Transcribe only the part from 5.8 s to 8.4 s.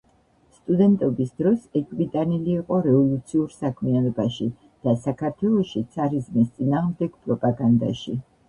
ცარიზმის წინააღმდეგ პროპაგანდაში.